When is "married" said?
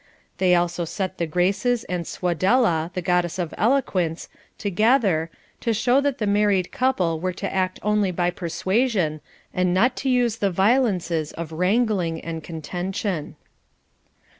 6.25-6.71